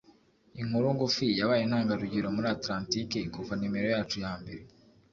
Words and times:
Inkuru 0.61 0.85
ngufi 0.95 1.25
yabaye 1.39 1.61
intangarugero 1.63 2.27
muri 2.35 2.47
Atlantike 2.55 3.19
kuva 3.33 3.53
nimero 3.59 3.87
yacu 3.95 4.15
ya 4.25 4.33
mbere 4.41 4.63